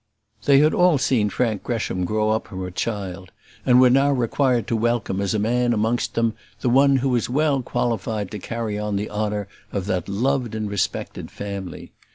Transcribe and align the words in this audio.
They 0.45 0.57
had 0.57 0.73
all 0.73 0.97
seen 0.97 1.29
Frank 1.29 1.61
Gresham 1.61 2.05
grow 2.05 2.31
up 2.31 2.47
from 2.47 2.65
a 2.65 2.71
child; 2.71 3.31
and 3.67 3.79
were 3.79 3.91
now 3.91 4.09
required 4.11 4.65
to 4.69 4.75
welcome 4.75 5.21
as 5.21 5.35
a 5.35 5.37
man 5.37 5.73
amongst 5.73 6.15
them 6.15 6.33
one 6.63 6.95
who 6.95 7.09
was 7.09 7.29
well 7.29 7.61
qualified 7.61 8.31
to 8.31 8.39
carry 8.39 8.79
on 8.79 8.95
the 8.95 9.11
honour 9.11 9.47
of 9.71 9.85
that 9.85 10.09
loved 10.09 10.55
and 10.55 10.71
respected 10.71 11.29
family. 11.29 11.91